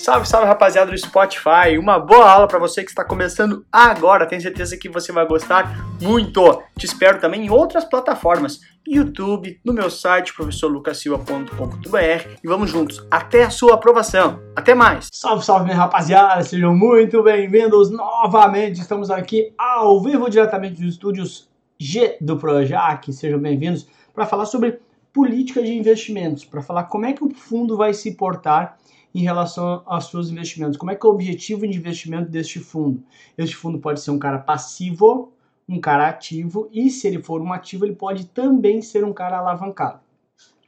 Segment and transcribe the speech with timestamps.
[0.00, 1.76] Salve, salve rapaziada do Spotify.
[1.78, 4.24] Uma boa aula para você que está começando agora.
[4.24, 6.62] Tenho certeza que você vai gostar muito.
[6.74, 13.44] Te espero também em outras plataformas, YouTube, no meu site professorlucasilva.com.br e vamos juntos até
[13.44, 14.40] a sua aprovação.
[14.56, 15.08] Até mais.
[15.12, 16.42] Salve, salve minha rapaziada.
[16.44, 18.80] Sejam muito bem-vindos novamente.
[18.80, 23.12] Estamos aqui ao vivo diretamente dos estúdios G do Projac.
[23.12, 24.80] Sejam bem-vindos para falar sobre
[25.12, 28.78] política de investimentos, para falar como é que o fundo vai se portar
[29.14, 30.76] em relação aos seus investimentos.
[30.76, 33.02] Como é que é o objetivo de investimento deste fundo?
[33.36, 35.32] Este fundo pode ser um cara passivo,
[35.68, 39.38] um cara ativo, e se ele for um ativo, ele pode também ser um cara
[39.38, 40.00] alavancado.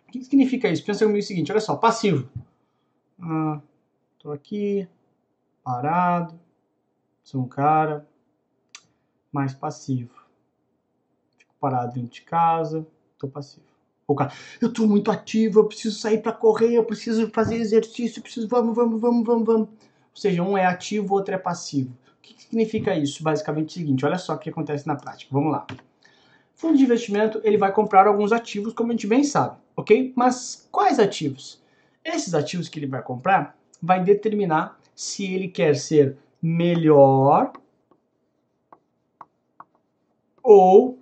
[0.08, 0.84] O que significa isso?
[0.84, 2.28] Pensa comigo o seguinte, olha só, passivo.
[3.20, 3.60] Ah,
[4.32, 4.86] aqui,
[5.64, 6.38] parado,
[7.22, 8.06] sou um cara
[9.32, 10.14] mais passivo.
[11.38, 13.71] Fico parado dentro de casa, estou passivo.
[14.12, 18.18] O cara, eu tô muito ativo, eu preciso sair para correr, eu preciso fazer exercício,
[18.18, 19.68] eu preciso, vamos, vamos, vamos, vamos, vamos.
[19.68, 21.90] Ou seja, um é ativo, o outro é passivo.
[22.18, 23.22] O que, que significa isso?
[23.22, 25.30] Basicamente é o seguinte, olha só o que acontece na prática.
[25.32, 25.66] Vamos lá.
[26.54, 30.12] Fundo de investimento, ele vai comprar alguns ativos, como a gente bem sabe, ok?
[30.14, 31.60] Mas quais ativos?
[32.04, 37.52] Esses ativos que ele vai comprar vai determinar se ele quer ser melhor
[40.42, 40.98] ou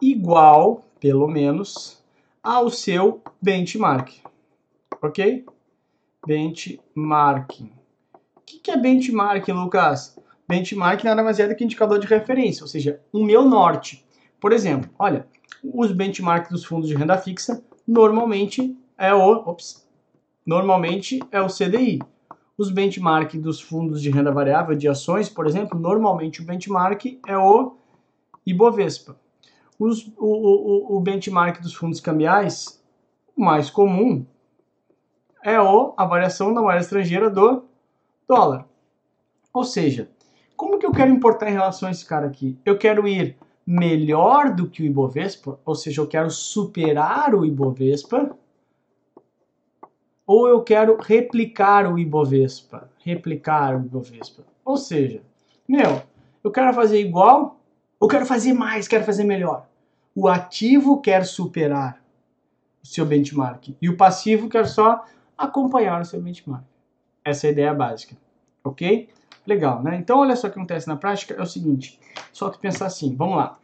[0.00, 1.99] igual, pelo menos,
[2.42, 4.12] ao seu benchmark.
[5.02, 5.44] Ok?
[6.26, 7.72] Benchmarking.
[8.36, 10.18] O que é benchmark, Lucas?
[10.48, 14.04] Benchmark nada mais é do que indicador de referência, ou seja, o meu norte.
[14.40, 15.26] Por exemplo, olha,
[15.62, 19.86] os benchmarks dos fundos de renda fixa normalmente é o, ops,
[20.44, 22.00] normalmente é o CDI.
[22.56, 27.36] Os benchmark dos fundos de renda variável de ações, por exemplo, normalmente o benchmark é
[27.36, 27.76] o
[28.44, 29.16] Ibovespa.
[29.80, 32.80] Os, o, o, o benchmark dos fundos cambiais,
[33.34, 34.26] mais comum,
[35.42, 37.64] é o, a variação da moeda estrangeira do
[38.28, 38.66] dólar.
[39.54, 40.10] Ou seja,
[40.54, 42.58] como que eu quero importar em relação a esse cara aqui?
[42.62, 48.36] Eu quero ir melhor do que o Ibovespa, ou seja, eu quero superar o Ibovespa,
[50.26, 54.42] ou eu quero replicar o Ibovespa, replicar o Ibovespa.
[54.62, 55.22] Ou seja,
[55.66, 56.02] meu,
[56.44, 57.58] eu quero fazer igual,
[57.98, 59.69] eu quero fazer mais, quero fazer melhor.
[60.14, 62.02] O ativo quer superar
[62.82, 65.04] o seu benchmark e o passivo quer só
[65.38, 66.64] acompanhar o seu benchmark.
[67.24, 68.16] Essa é a ideia básica,
[68.64, 69.08] ok?
[69.46, 69.96] Legal, né?
[69.96, 71.98] Então, olha só o que acontece na prática, é o seguinte,
[72.32, 73.58] só tu pensar assim, vamos lá.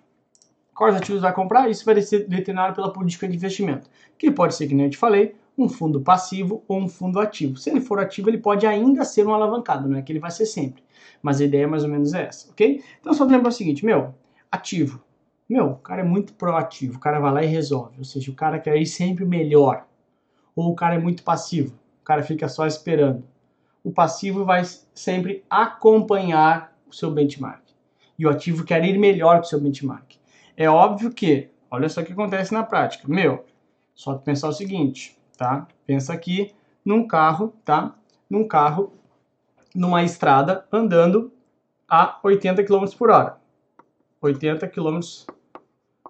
[0.75, 1.69] Quais ativos vai comprar?
[1.71, 4.97] Isso vai ser determinado pela política de investimento, que pode ser, que nem eu te
[4.97, 7.57] falei, um fundo passivo ou um fundo ativo.
[7.57, 10.31] Se ele for ativo, ele pode ainda ser um alavancado, não é que ele vai
[10.31, 10.85] ser sempre.
[11.23, 12.83] Mas a ideia é mais ou menos essa, ok?
[13.01, 14.15] Então, só lembra o seguinte, meu,
[14.53, 15.03] ativo,
[15.49, 17.99] meu, o cara é muito proativo, o cara vai lá e resolve.
[17.99, 19.87] Ou seja, o cara quer ir sempre melhor.
[20.55, 23.25] Ou o cara é muito passivo, o cara fica só esperando.
[23.85, 24.63] O passivo vai
[24.95, 27.63] sempre acompanhar o seu benchmark.
[28.19, 30.17] E o ativo quer ir melhor que o seu benchmark.
[30.57, 33.07] É óbvio que, olha só o que acontece na prática.
[33.07, 33.45] Meu,
[33.95, 35.69] só pensar o seguinte, tá?
[35.87, 36.53] Pensa aqui
[36.85, 37.95] num carro, tá?
[38.29, 38.93] Num carro,
[39.75, 41.31] numa estrada, andando
[41.89, 43.39] a 80 km por hora.
[44.21, 45.01] 80 km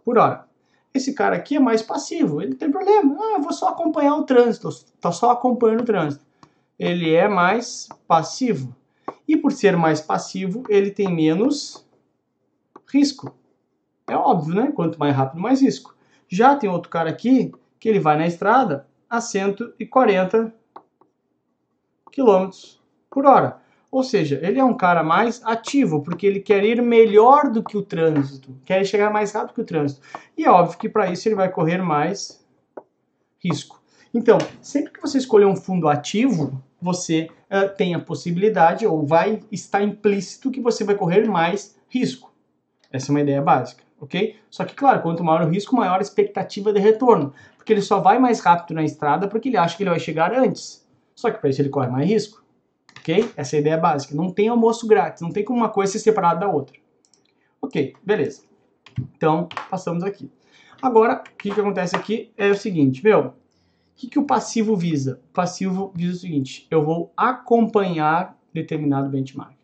[0.06, 0.46] por hora.
[0.94, 3.16] Esse cara aqui é mais passivo, ele tem problema.
[3.20, 6.24] Ah, eu vou só acompanhar o trânsito, está só acompanhando o trânsito.
[6.78, 8.74] Ele é mais passivo.
[9.26, 11.84] E por ser mais passivo, ele tem menos
[12.86, 13.34] risco.
[14.08, 14.70] É óbvio, né?
[14.70, 15.94] Quanto mais rápido, mais risco.
[16.28, 20.54] Já tem outro cara aqui que ele vai na estrada a 140
[22.12, 22.50] km
[23.10, 23.60] por hora.
[23.96, 27.78] Ou seja, ele é um cara mais ativo, porque ele quer ir melhor do que
[27.78, 30.02] o trânsito, quer chegar mais rápido que o trânsito.
[30.36, 32.44] E é óbvio que para isso ele vai correr mais
[33.42, 33.80] risco.
[34.12, 39.40] Então, sempre que você escolher um fundo ativo, você uh, tem a possibilidade, ou vai
[39.50, 42.30] estar implícito, que você vai correr mais risco.
[42.92, 44.36] Essa é uma ideia básica, ok?
[44.50, 47.32] Só que, claro, quanto maior o risco, maior a expectativa de retorno.
[47.56, 50.34] Porque ele só vai mais rápido na estrada porque ele acha que ele vai chegar
[50.34, 50.86] antes.
[51.14, 52.44] Só que para isso ele corre mais risco
[53.06, 53.30] ok?
[53.36, 54.14] Essa é a ideia básica.
[54.14, 56.76] Não tem almoço grátis, não tem como uma coisa ser separada da outra.
[57.62, 58.42] Ok, beleza.
[59.16, 60.30] Então, passamos aqui.
[60.82, 63.32] Agora, o que, que acontece aqui é o seguinte, meu, o
[63.94, 65.20] que, que o passivo visa?
[65.30, 69.56] O passivo visa o seguinte, eu vou acompanhar determinado benchmark.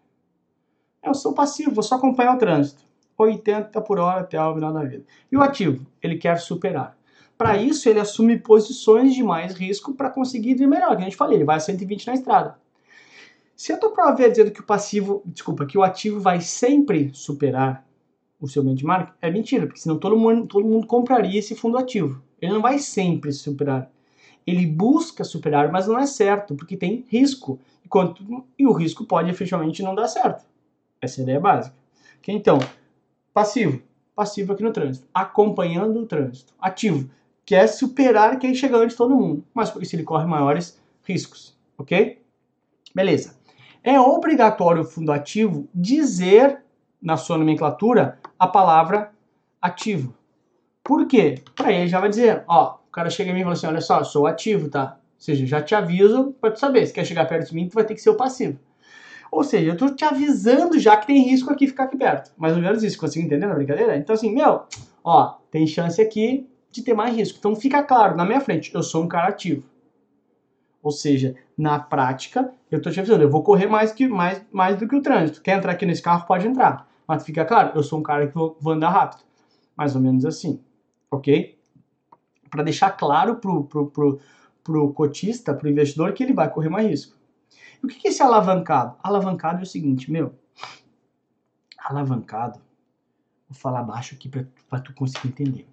[1.02, 2.84] Eu sou passivo, vou só acompanhar o trânsito.
[3.18, 5.04] 80 por hora até o final da vida.
[5.30, 5.84] E o ativo?
[6.00, 6.96] Ele quer superar.
[7.36, 10.96] Para isso, ele assume posições de mais risco para conseguir ir melhor.
[10.96, 12.56] Que a gente falou, ele vai a 120 na estrada.
[13.62, 17.12] Se a tua prova vier dizendo que o passivo, desculpa, que o ativo vai sempre
[17.14, 17.86] superar
[18.40, 22.20] o seu benchmark, é mentira, porque senão todo mundo, todo mundo compraria esse fundo ativo.
[22.40, 23.88] Ele não vai sempre superar.
[24.44, 27.60] Ele busca superar, mas não é certo, porque tem risco.
[27.84, 30.44] E, quanto, e o risco pode efetivamente não dar certo.
[31.00, 31.76] Essa é a ideia básica.
[32.18, 32.34] Okay?
[32.34, 32.58] Então,
[33.32, 33.80] passivo.
[34.12, 35.06] Passivo aqui no trânsito.
[35.14, 36.52] Acompanhando o trânsito.
[36.60, 37.08] Ativo.
[37.46, 39.44] Quer superar quem chega antes de todo mundo.
[39.54, 41.56] Mas por isso ele corre maiores riscos.
[41.78, 42.20] Ok?
[42.92, 43.40] Beleza.
[43.84, 46.60] É obrigatório o fundo ativo dizer
[47.00, 49.10] na sua nomenclatura a palavra
[49.60, 50.14] ativo.
[50.84, 51.42] Por quê?
[51.56, 53.80] Para ele já vai dizer, ó, o cara chega em mim e fala assim, olha
[53.80, 54.98] só, sou ativo, tá?
[54.98, 57.74] Ou seja, já te aviso para tu saber, se quer chegar perto de mim, tu
[57.74, 58.58] vai ter que ser o passivo.
[59.32, 62.32] Ou seja, eu tô te avisando já que tem risco aqui ficar aqui perto.
[62.36, 63.96] Mais ou menos isso, consigo entender na brincadeira?
[63.96, 64.62] Então assim, meu,
[65.02, 67.38] ó, tem chance aqui de ter mais risco.
[67.38, 69.64] Então fica claro, na minha frente, eu sou um cara ativo.
[70.82, 74.76] Ou seja, na prática, eu estou te avisando, eu vou correr mais, que, mais, mais
[74.76, 75.40] do que o trânsito.
[75.40, 76.88] Quer entrar aqui nesse carro, pode entrar.
[77.06, 79.22] Mas fica claro, eu sou um cara que vou, vou andar rápido.
[79.76, 80.60] Mais ou menos assim,
[81.10, 81.56] ok?
[82.50, 84.20] Para deixar claro pro, pro, pro,
[84.64, 87.16] pro cotista, investidor, que ele vai correr mais risco.
[87.82, 88.96] E o que é esse alavancado?
[89.02, 90.34] Alavancado é o seguinte, meu.
[91.78, 92.60] Alavancado,
[93.48, 95.68] vou falar baixo aqui para tu conseguir entender.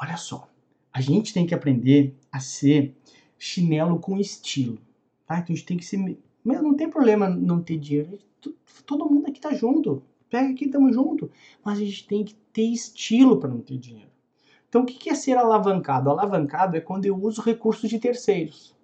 [0.00, 0.48] Olha só,
[0.92, 2.96] a gente tem que aprender a ser
[3.42, 4.78] chinelo com estilo,
[5.26, 5.38] tá?
[5.38, 5.98] Então a gente tem que ser.
[6.44, 8.16] Meu, não tem problema não ter dinheiro.
[8.86, 10.00] Todo mundo aqui tá junto.
[10.30, 11.28] Pega aqui, tamo junto.
[11.64, 14.10] Mas a gente tem que ter estilo para não ter dinheiro.
[14.68, 16.08] Então o que é ser alavancado?
[16.08, 18.76] Alavancado é quando eu uso recursos de terceiros.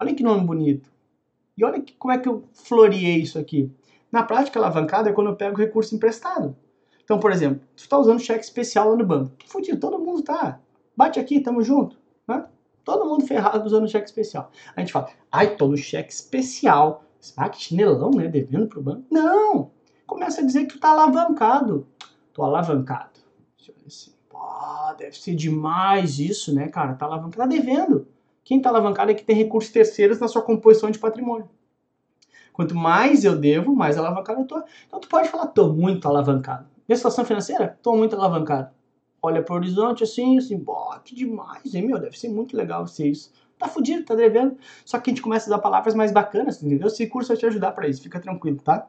[0.00, 0.90] Olha que nome bonito.
[1.54, 3.70] E olha que, como é que eu floreei isso aqui.
[4.10, 6.56] Na prática, alavancado é quando eu pego recurso emprestado.
[7.04, 9.36] Então, por exemplo, tu está usando cheque especial lá no banco.
[9.36, 10.58] Que fudido, todo mundo tá.
[10.96, 11.98] Bate aqui, tamo junto.
[12.26, 12.46] Né?
[12.90, 14.50] Todo mundo ferrado usando cheque especial.
[14.74, 17.04] A gente fala, ai, todo cheque especial.
[17.36, 18.26] Ah, que chinelão, né?
[18.26, 19.04] Devendo pro banco.
[19.08, 19.70] Não!
[20.08, 21.86] Começa a dizer que tu tá alavancado.
[22.32, 23.20] Tô alavancado.
[24.28, 24.38] Pô,
[24.98, 26.94] deve ser demais isso, né, cara?
[26.94, 27.36] Tá alavancado.
[27.36, 28.08] Tá devendo.
[28.42, 31.48] Quem tá alavancado é que tem recursos terceiros na sua composição de patrimônio.
[32.52, 34.60] Quanto mais eu devo, mais alavancado eu tô.
[34.88, 36.66] Então tu pode falar, tô muito alavancado.
[36.88, 37.78] Minha situação financeira?
[37.80, 38.70] Tô muito alavancado
[39.22, 43.08] olha pro horizonte assim, assim, pô, que demais, hein, meu, deve ser muito legal ser
[43.08, 43.32] isso.
[43.58, 44.56] Tá fudido, tá devendo.
[44.84, 46.86] Só que a gente começa a dar palavras mais bacanas, entendeu?
[46.86, 48.88] Esse curso vai te ajudar para isso, fica tranquilo, tá?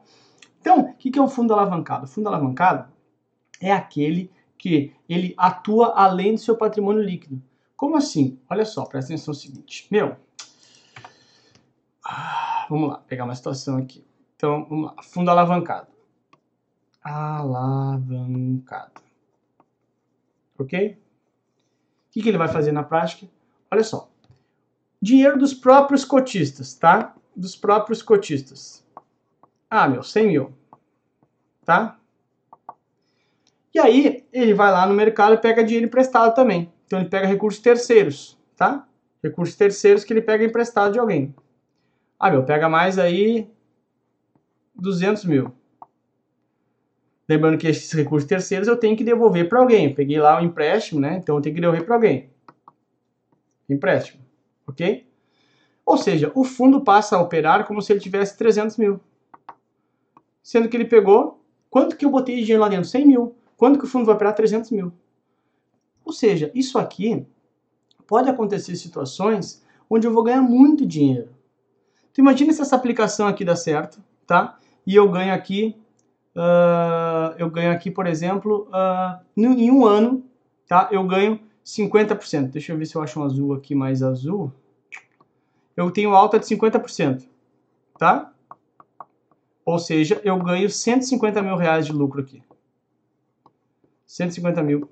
[0.60, 2.04] Então, o que, que é o fundo alavancado?
[2.04, 2.90] O fundo alavancado
[3.60, 7.42] é aquele que ele atua além do seu patrimônio líquido.
[7.76, 8.38] Como assim?
[8.48, 9.88] Olha só, presta atenção no seguinte.
[9.90, 10.16] Meu,
[12.04, 14.04] ah, vamos lá, pegar uma situação aqui.
[14.36, 15.02] Então, vamos lá.
[15.02, 15.88] Fundo alavancado.
[17.02, 19.02] Alavancado
[20.62, 20.98] ok?
[22.08, 23.26] O que, que ele vai fazer na prática?
[23.70, 24.10] Olha só.
[25.00, 27.14] Dinheiro dos próprios cotistas, tá?
[27.34, 28.86] Dos próprios cotistas.
[29.68, 30.52] Ah, meu, 100 mil.
[31.64, 31.98] Tá?
[33.74, 36.70] E aí, ele vai lá no mercado e pega dinheiro emprestado também.
[36.86, 38.86] Então, ele pega recursos terceiros, tá?
[39.22, 41.34] Recursos terceiros que ele pega emprestado de alguém.
[42.18, 43.50] Ah, meu, pega mais aí
[44.74, 45.52] 200 mil.
[47.32, 49.86] Lembrando que esses recursos terceiros eu tenho que devolver para alguém.
[49.86, 51.16] Eu peguei lá o empréstimo, né?
[51.16, 52.28] Então eu tenho que devolver para alguém.
[53.66, 54.22] Empréstimo,
[54.66, 55.06] ok?
[55.86, 59.00] Ou seja, o fundo passa a operar como se ele tivesse 300 mil.
[60.42, 62.84] Sendo que ele pegou, quanto que eu botei de dinheiro lá dentro?
[62.84, 63.34] 100 mil.
[63.56, 64.34] Quanto que o fundo vai operar?
[64.34, 64.92] 300 mil.
[66.04, 67.26] Ou seja, isso aqui
[68.06, 71.30] pode acontecer situações onde eu vou ganhar muito dinheiro.
[72.10, 74.58] Então imagina se essa aplicação aqui dá certo, tá?
[74.86, 75.81] E eu ganho aqui
[76.36, 80.24] uh, eu ganho aqui, por exemplo, uh, em um ano,
[80.66, 80.88] tá?
[80.90, 82.50] Eu ganho 50%.
[82.50, 84.52] Deixa eu ver se eu acho um azul aqui mais azul.
[85.76, 87.26] Eu tenho alta de 50%,
[87.98, 88.32] tá?
[89.64, 92.42] Ou seja, eu ganho 150 mil reais de lucro aqui.
[94.06, 94.90] 150 mil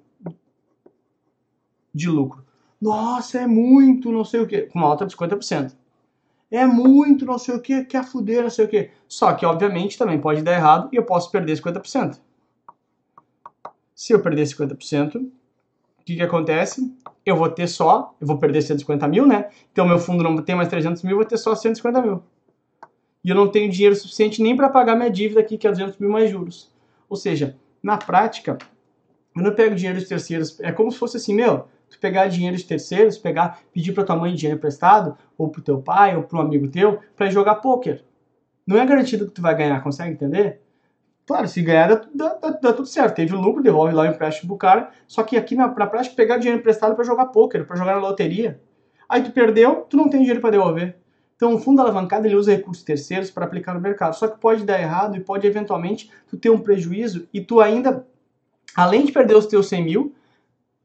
[1.93, 2.45] de lucro.
[2.81, 4.63] Nossa, é muito, não sei o que.
[4.63, 5.80] Com uma alta de 50%
[6.51, 8.91] é muito não sei o que, quer fuder, não sei o que.
[9.07, 12.19] Só que, obviamente, também pode dar errado e eu posso perder 50%.
[13.95, 16.93] Se eu perder 50%, o que, que acontece?
[17.25, 19.51] Eu vou ter só, eu vou perder 150 mil, né?
[19.71, 22.23] Então meu fundo não tem mais 300 mil, eu vou ter só 150 mil.
[23.23, 25.99] E eu não tenho dinheiro suficiente nem para pagar minha dívida aqui, que é 200
[25.99, 26.73] mil mais juros.
[27.09, 28.57] Ou seja, na prática,
[29.37, 32.57] eu não pego dinheiro de terceiros, é como se fosse assim, meu, tu pegar dinheiro
[32.57, 36.41] de terceiros, pegar, pedir para tua mãe dinheiro emprestado, ou pro teu pai, ou pro
[36.41, 38.05] amigo teu, para jogar poker.
[38.67, 40.61] Não é garantido que tu vai ganhar, consegue entender?
[41.27, 43.15] Claro, se ganhar, dá, dá, dá tudo certo.
[43.15, 44.91] Teve lucro, devolve lá o empréstimo pro cara.
[45.07, 48.01] Só que aqui na, na prática, pegar dinheiro emprestado para jogar poker, para jogar na
[48.01, 48.61] loteria.
[49.09, 50.97] Aí tu perdeu, tu não tem dinheiro para devolver.
[51.37, 54.15] Então, o fundo alavancado ele usa recursos terceiros para aplicar no mercado.
[54.15, 58.07] Só que pode dar errado e pode eventualmente tu ter um prejuízo e tu ainda,
[58.77, 60.15] além de perder os teus 100 mil,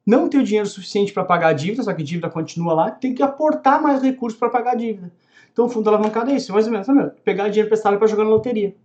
[0.05, 2.91] não ter o dinheiro suficiente para pagar a dívida, só que a dívida continua lá,
[2.91, 5.11] tem que aportar mais recursos para pagar a dívida.
[5.51, 8.29] Então o fundo alavancado é isso, mais ou menos, pegar dinheiro emprestado para jogar na
[8.29, 8.75] loteria.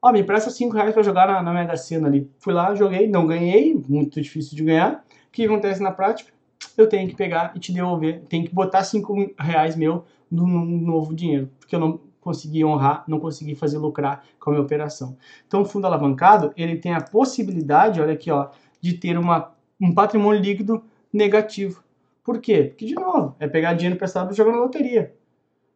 [0.00, 2.28] Ó, me empresta 5 reais para jogar na, na Mega Sena ali.
[2.38, 5.04] Fui lá, joguei, não ganhei, muito difícil de ganhar.
[5.28, 6.32] O que acontece na prática?
[6.76, 10.64] Eu tenho que pegar e te devolver, tenho que botar 5 reais meu no, no
[10.64, 15.16] novo dinheiro, porque eu não consegui honrar, não consegui fazer lucrar com a minha operação.
[15.46, 18.48] Então o fundo alavancado, ele tem a possibilidade, olha aqui, ó,
[18.80, 19.52] de ter uma,
[19.82, 21.82] um patrimônio líquido negativo.
[22.22, 22.64] Por quê?
[22.68, 25.12] Porque, de novo, é pegar dinheiro emprestado jogar na loteria.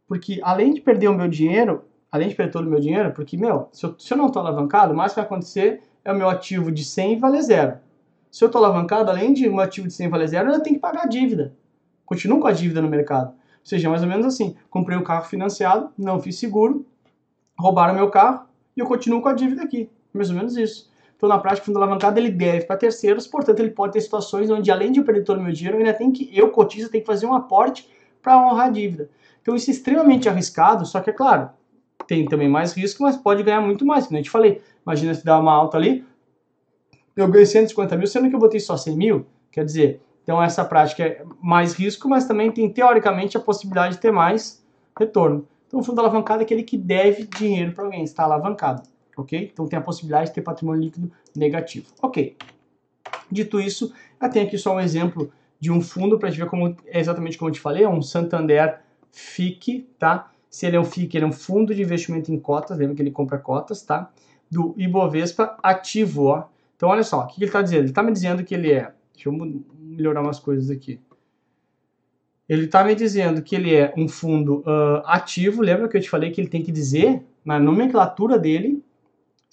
[0.07, 3.37] Porque além de perder o meu dinheiro, além de perder todo o meu dinheiro, porque,
[3.37, 6.17] meu, se eu, se eu não estou alavancado, o mais que vai acontecer é o
[6.17, 7.79] meu ativo de 100 valer zero.
[8.31, 10.81] Se eu estou alavancado, além de um ativo de 100 valer zero, eu tenho que
[10.81, 11.53] pagar a dívida.
[12.05, 13.31] Continuo com a dívida no mercado.
[13.31, 16.87] Ou seja, mais ou menos assim, comprei o um carro financiado, não fiz seguro,
[17.59, 18.47] roubaram meu carro
[18.77, 19.91] e eu continuo com a dívida aqui.
[20.13, 20.89] Mais ou menos isso.
[21.17, 24.51] Então, na prática, o fundo alavancado ele deve para terceiros, portanto, ele pode ter situações
[24.51, 26.91] onde, além de eu perder todo o meu dinheiro, eu ainda tem que, eu, cotista,
[26.91, 27.89] tenho que fazer um aporte
[28.23, 29.09] para honrar a dívida.
[29.41, 31.49] Então isso é extremamente arriscado, só que é claro,
[32.09, 34.09] tem também mais risco, mas pode ganhar muito mais.
[34.09, 36.05] Como eu te falei, imagina se dá uma alta ali,
[37.15, 40.65] eu ganhei 150 mil, sendo que eu botei só 100 mil, quer dizer, então essa
[40.65, 44.67] prática é mais risco, mas também tem teoricamente a possibilidade de ter mais
[44.99, 45.47] retorno.
[45.69, 48.83] Então o fundo alavancado é aquele que deve dinheiro para alguém, está alavancado,
[49.17, 49.51] ok?
[49.53, 52.37] Então tem a possibilidade de ter patrimônio líquido negativo, ok?
[53.31, 56.77] Dito isso, eu tenho aqui só um exemplo de um fundo para gente ver como
[56.87, 58.81] é exatamente como eu te falei, é um Santander
[59.11, 60.31] FIC, tá?
[60.51, 63.03] Se ele é um FIC, ele é um fundo de investimento em cotas, lembra que
[63.03, 64.11] ele compra cotas, tá?
[64.51, 66.45] Do Ibovespa ativo, ó.
[66.77, 67.81] Então, olha só, o que ele está dizendo?
[67.81, 68.93] Ele está me dizendo que ele é...
[69.13, 71.01] Deixa eu melhorar umas coisas aqui.
[72.49, 75.63] Ele está me dizendo que ele é um fundo uh, ativo.
[75.63, 78.85] Lembra que eu te falei que ele tem que dizer na nomenclatura dele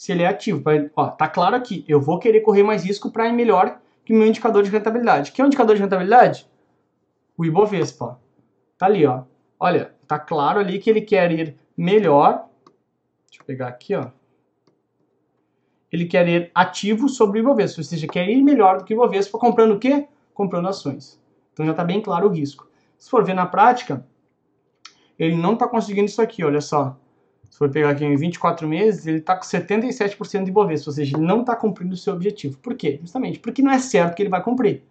[0.03, 0.62] se ele é ativo.
[0.62, 1.86] Pra, ó, tá claro aqui.
[1.88, 5.31] Eu vou querer correr mais risco para ir melhor que o meu indicador de rentabilidade.
[5.31, 6.45] Que é o indicador de rentabilidade?
[7.38, 8.19] O Ibovespa.
[8.77, 9.24] Tá ali, ó.
[9.57, 12.50] Olha, tá claro ali que ele quer ir melhor.
[13.29, 14.07] Deixa eu pegar aqui, ó.
[15.89, 18.98] Ele quer ir ativo sobre o Ibovespa, ou seja, quer ir melhor do que o
[18.98, 20.05] Ibovespa comprando o quê?
[20.33, 21.17] Comprando ações.
[21.53, 22.67] Então já está bem claro o risco.
[22.98, 24.05] Se for ver na prática,
[25.17, 26.98] ele não está conseguindo isso aqui, olha só.
[27.53, 31.15] Se for pegar aqui em 24 meses, ele está com 77% de Ibovespa, ou seja,
[31.15, 32.57] ele não está cumprindo o seu objetivo.
[32.57, 32.98] Por quê?
[33.00, 34.81] Justamente porque não é certo que ele vai cumprir.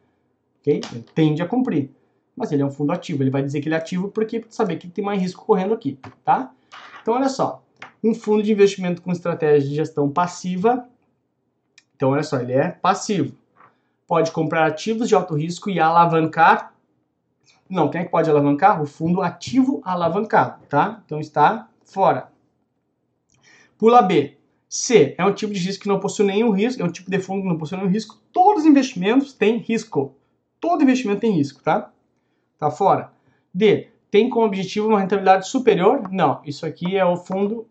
[0.60, 0.80] Okay?
[0.92, 1.90] Ele tende a cumprir
[2.36, 3.22] mas ele é um fundo ativo.
[3.22, 5.98] Ele vai dizer que ele é ativo porque saber que tem mais risco correndo aqui,
[6.24, 6.50] tá?
[7.02, 7.62] Então, olha só,
[8.02, 10.88] um fundo de investimento com estratégia de gestão passiva.
[11.96, 13.36] Então, olha só, ele é passivo.
[14.06, 16.72] Pode comprar ativos de alto risco e alavancar.
[17.68, 18.80] Não, quem é que pode alavancar?
[18.80, 21.02] O fundo ativo alavancado, tá?
[21.04, 22.31] Então está fora.
[23.82, 24.38] Pula B.
[24.68, 27.18] C é um tipo de risco que não possui nenhum risco, é um tipo de
[27.18, 28.16] fundo que não possui nenhum risco.
[28.32, 30.14] Todos os investimentos têm risco.
[30.60, 31.90] Todo investimento tem risco, tá?
[32.60, 33.10] Tá fora.
[33.52, 33.88] D.
[34.08, 36.08] Tem como objetivo uma rentabilidade superior?
[36.12, 36.40] Não.
[36.44, 37.66] Isso aqui é o fundo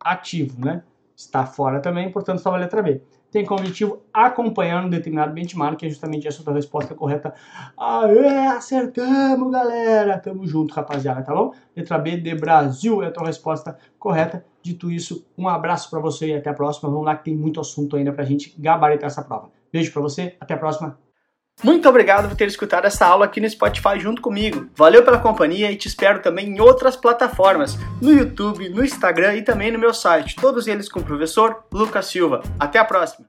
[0.00, 0.82] ativo, né?
[1.14, 3.00] Está fora também, portanto, só a letra B.
[3.30, 7.32] Tem como objetivo acompanhar um determinado benchmark, que é justamente essa a resposta correta.
[7.78, 10.18] Aê, acertamos, galera!
[10.18, 11.52] Tamo junto, rapaziada, tá bom?
[11.76, 14.44] Letra B de Brasil é a tua resposta correta.
[14.66, 16.90] Dito isso, um abraço para você e até a próxima.
[16.90, 19.48] Vamos lá que tem muito assunto ainda pra gente gabaritar essa prova.
[19.72, 20.98] Beijo para você, até a próxima.
[21.62, 24.68] Muito obrigado por ter escutado essa aula aqui no Spotify junto comigo.
[24.74, 29.42] Valeu pela companhia e te espero também em outras plataformas, no YouTube, no Instagram e
[29.42, 32.42] também no meu site, todos eles com o professor Lucas Silva.
[32.58, 33.28] Até a próxima!